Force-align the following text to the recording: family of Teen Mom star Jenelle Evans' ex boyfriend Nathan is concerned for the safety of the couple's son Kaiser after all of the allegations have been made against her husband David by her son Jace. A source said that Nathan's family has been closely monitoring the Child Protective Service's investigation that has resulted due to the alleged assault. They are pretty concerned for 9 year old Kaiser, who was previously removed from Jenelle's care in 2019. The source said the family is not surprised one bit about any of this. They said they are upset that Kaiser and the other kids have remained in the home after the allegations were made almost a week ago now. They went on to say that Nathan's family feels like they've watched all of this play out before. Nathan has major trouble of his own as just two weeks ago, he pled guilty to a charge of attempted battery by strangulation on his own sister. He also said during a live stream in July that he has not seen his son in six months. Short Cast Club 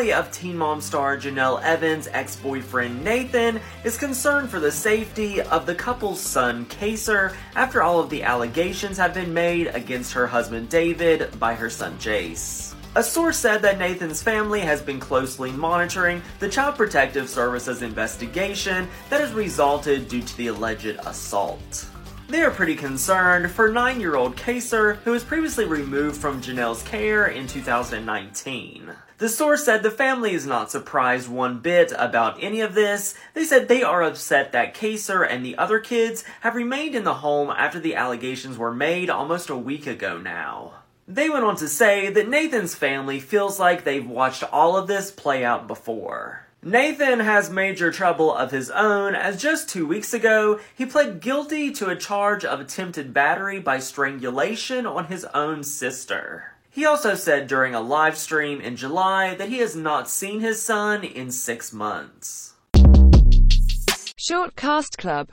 family 0.00 0.14
of 0.14 0.32
Teen 0.32 0.56
Mom 0.56 0.80
star 0.80 1.18
Jenelle 1.18 1.62
Evans' 1.62 2.08
ex 2.12 2.34
boyfriend 2.36 3.04
Nathan 3.04 3.60
is 3.84 3.98
concerned 3.98 4.48
for 4.48 4.58
the 4.58 4.72
safety 4.72 5.42
of 5.42 5.66
the 5.66 5.74
couple's 5.74 6.18
son 6.18 6.64
Kaiser 6.64 7.36
after 7.54 7.82
all 7.82 8.00
of 8.00 8.08
the 8.08 8.22
allegations 8.22 8.96
have 8.96 9.12
been 9.12 9.34
made 9.34 9.66
against 9.66 10.14
her 10.14 10.26
husband 10.26 10.70
David 10.70 11.38
by 11.38 11.52
her 11.52 11.68
son 11.68 11.98
Jace. 11.98 12.74
A 12.94 13.02
source 13.02 13.36
said 13.36 13.60
that 13.60 13.78
Nathan's 13.78 14.22
family 14.22 14.60
has 14.60 14.80
been 14.80 14.98
closely 14.98 15.52
monitoring 15.52 16.22
the 16.38 16.48
Child 16.48 16.76
Protective 16.76 17.28
Service's 17.28 17.82
investigation 17.82 18.88
that 19.10 19.20
has 19.20 19.34
resulted 19.34 20.08
due 20.08 20.22
to 20.22 20.36
the 20.38 20.46
alleged 20.46 20.98
assault. 21.04 21.86
They 22.30 22.42
are 22.42 22.52
pretty 22.52 22.76
concerned 22.76 23.50
for 23.50 23.72
9 23.72 24.00
year 24.00 24.14
old 24.14 24.36
Kaiser, 24.36 24.94
who 25.04 25.10
was 25.10 25.24
previously 25.24 25.64
removed 25.64 26.16
from 26.16 26.40
Jenelle's 26.40 26.84
care 26.84 27.26
in 27.26 27.48
2019. 27.48 28.92
The 29.18 29.28
source 29.28 29.64
said 29.64 29.82
the 29.82 29.90
family 29.90 30.32
is 30.32 30.46
not 30.46 30.70
surprised 30.70 31.28
one 31.28 31.58
bit 31.58 31.92
about 31.98 32.40
any 32.40 32.60
of 32.60 32.74
this. 32.74 33.16
They 33.34 33.42
said 33.42 33.66
they 33.66 33.82
are 33.82 34.04
upset 34.04 34.52
that 34.52 34.74
Kaiser 34.74 35.24
and 35.24 35.44
the 35.44 35.58
other 35.58 35.80
kids 35.80 36.22
have 36.42 36.54
remained 36.54 36.94
in 36.94 37.02
the 37.02 37.14
home 37.14 37.50
after 37.50 37.80
the 37.80 37.96
allegations 37.96 38.56
were 38.56 38.72
made 38.72 39.10
almost 39.10 39.50
a 39.50 39.56
week 39.56 39.88
ago 39.88 40.16
now. 40.16 40.74
They 41.08 41.28
went 41.28 41.44
on 41.44 41.56
to 41.56 41.66
say 41.66 42.10
that 42.10 42.28
Nathan's 42.28 42.76
family 42.76 43.18
feels 43.18 43.58
like 43.58 43.82
they've 43.82 44.06
watched 44.06 44.44
all 44.52 44.76
of 44.76 44.86
this 44.86 45.10
play 45.10 45.44
out 45.44 45.66
before. 45.66 46.46
Nathan 46.62 47.20
has 47.20 47.48
major 47.48 47.90
trouble 47.90 48.34
of 48.34 48.50
his 48.50 48.70
own 48.70 49.14
as 49.14 49.40
just 49.40 49.66
two 49.66 49.86
weeks 49.86 50.12
ago, 50.12 50.60
he 50.74 50.84
pled 50.84 51.20
guilty 51.20 51.72
to 51.72 51.88
a 51.88 51.96
charge 51.96 52.44
of 52.44 52.60
attempted 52.60 53.14
battery 53.14 53.58
by 53.58 53.78
strangulation 53.78 54.84
on 54.84 55.06
his 55.06 55.24
own 55.32 55.64
sister. 55.64 56.56
He 56.68 56.84
also 56.84 57.14
said 57.14 57.46
during 57.46 57.74
a 57.74 57.80
live 57.80 58.18
stream 58.18 58.60
in 58.60 58.76
July 58.76 59.34
that 59.36 59.48
he 59.48 59.58
has 59.60 59.74
not 59.74 60.10
seen 60.10 60.40
his 60.40 60.60
son 60.60 61.02
in 61.02 61.30
six 61.30 61.72
months. 61.72 62.52
Short 64.18 64.54
Cast 64.54 64.98
Club 64.98 65.28